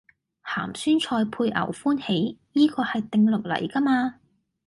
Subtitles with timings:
[0.43, 4.15] 鹹酸菜配牛歡喜，依個係定律嚟㗎嘛